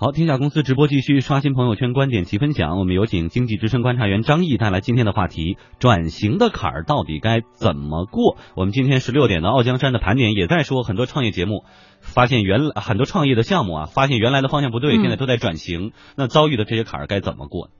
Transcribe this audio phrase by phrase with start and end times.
[0.00, 2.78] 好，天下公司直播继续刷新朋友圈观点及分享。
[2.78, 8.38] 我们有请经济之声观察员张毅带来今天的话题：转型的坎儿到底该怎么过？
[8.54, 11.64] 我们今天十六点的傲江山的盘点也在说，很多创业节目
[12.00, 15.90] 发现原来很多创业的项目啊，发现原来的方向不对，现在都在转型。
[16.14, 17.72] 那遭遇的这些坎儿该怎么过？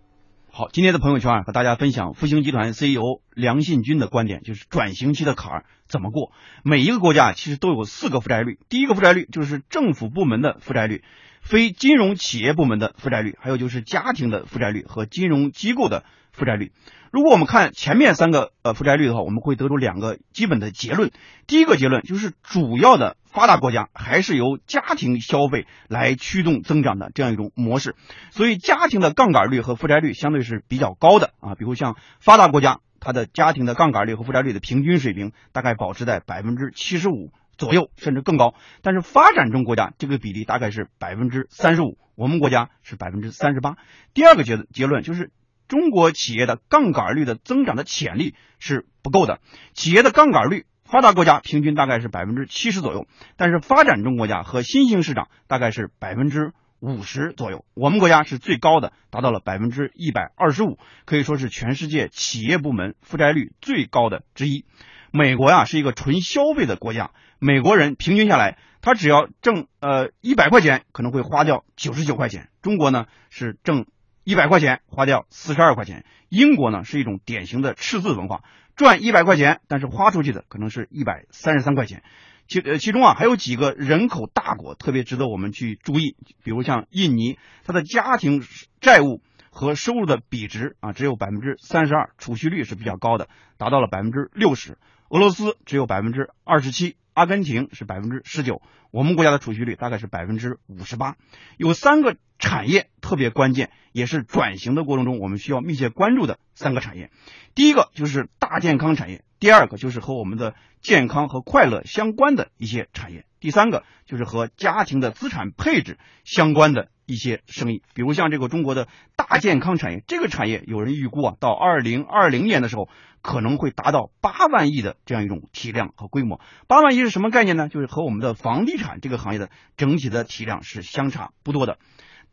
[0.50, 6.32] 好，今天的朋友圈啊，和大家分享复兴集团 CEO 梁信军的观点，就是转型期的坎儿怎么过？
[6.64, 11.04] 每一个国家其实都有四个负债率，第一个负债率就是政府部门的负债率。
[11.48, 16.72] 非金融企业部门的负债率，还有就是家庭的负债率和金融机构的负债率。
[17.10, 21.10] 如果我们看前面三个呃负债率的话，我们会得出两个基本的结论。
[21.46, 27.96] 第一个结论就是主要的发达国家还是由家庭消费来驱动增长的这样一种模式，
[28.30, 31.54] 所以家庭的杠杆率和负债率相对是比较高的啊。
[31.54, 37.32] 比如像发达国家，它的家庭的杠杆率和负债率的平均水平大概保持在百分之七十五。
[37.58, 43.76] 左右甚至更高，但是发展中国家这个比例大概是百分之三十五，我们国家是百分之三十八。
[44.14, 45.30] 第二个结结论就是，
[45.66, 49.40] 中国企业的杠杆率的增长的潜力是不够的。
[49.74, 64.64] 企业的杠杆率，发达国家平均大概是百分之七十左右，但是发展中国家和新兴市场大概是百分之五十左右，我们国家是最高的，达到了百分之一百二十五，可以说是全世界企业部门负债率最高的之一。
[65.10, 72.48] 美国呀是一个纯消费的国家，美国人平均下来，他只要挣呃一百块钱，可能会花掉九十九块钱。
[72.62, 73.86] 中国呢是挣
[74.24, 76.04] 一百块钱，花掉四十二块钱。
[76.28, 78.42] 英国呢是一种典型的赤字文化，
[78.76, 82.02] 赚一百块钱，但是花出去的可能是一百三十三块钱。
[82.46, 88.42] 其呃其中啊还有几个人口大国特别值得我们去注意，比如像印尼，它的家庭
[88.80, 89.22] 债务。
[89.58, 94.78] 和收入的比值啊，只有百分之三十二，储蓄率是比较高的，达到了百分之六十。
[95.08, 98.62] 俄罗斯只有百分之二十七，阿根廷是百分之十九，
[98.92, 101.16] 我们国家的储蓄率大概是百分之五十八。
[101.56, 107.10] 有三个产业特别关键，也是转型的过程中我们需要密切关注的三个产业。
[107.56, 116.90] 第一个就是大健康产业，第二个就是和我们的健康和快乐相关的一些产业，第三个就是和家庭的资产配置相关的。
[117.08, 118.86] 一些生意，比如像这个中国的
[119.16, 122.90] 大健康产业，这个产业有人预估啊，到二零二零年的时候，
[123.22, 126.38] 可能会达到八万亿的这样一种体量和规模。
[126.66, 127.70] 八万亿是什么概念呢？
[127.70, 129.48] 就是和我们的房地产这个行业的
[129.78, 131.78] 整体的体量是相差不多的。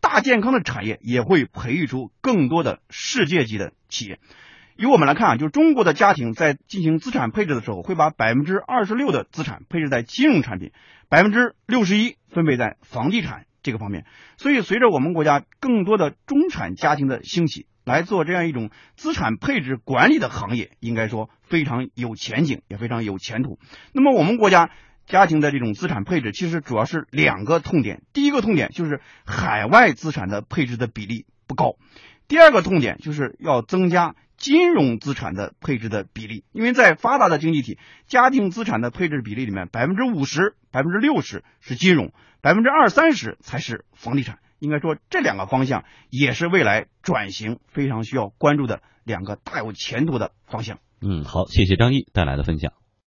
[0.02, 4.20] 大健康的产业也会培育出更多的世界级的企业。
[4.76, 10.74] 由我们来看啊，就中国的家庭在进行资产配置的时候，会把百分之二十六的资产配置在金融产品，
[11.08, 13.46] 百分之六十一分配在房地产。
[13.66, 14.06] 这个方面，
[14.38, 23.58] 所以随着我们国家更多的中产家庭的兴起，来做这样一种资产配置管理的行业，应该说非常有前景，也非常有前途。
[23.92, 24.70] 那么我们国家
[25.08, 28.04] 家庭的这种资产配置，其实主要是两个痛点。
[28.14, 31.78] 第一个痛点就是海外资产的配置的比例不高，
[32.28, 34.16] 第二个痛点就是要增加。
[34.38, 44.40] 金融资产的配置的比例，因为在发达的经济体，家庭资产的配置比例里面，百分之五十、百分之六十是金融，百分之二三十才是房地产。
[44.60, 50.80] 应该说，这两个方向也是未来转型非常需要关注的两个大有前途的方向。
[51.00, 52.74] 嗯，好，谢谢张毅带来的分享。